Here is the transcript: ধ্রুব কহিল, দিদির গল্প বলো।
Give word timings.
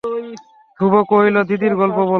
ধ্রুব 0.79 0.93
কহিল, 1.09 1.37
দিদির 1.43 1.73
গল্প 1.75 1.97
বলো। 1.97 2.09